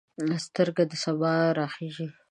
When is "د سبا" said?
0.89-1.33